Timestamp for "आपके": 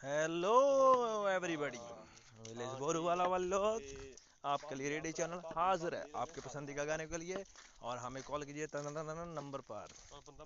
4.44-4.74, 6.16-6.40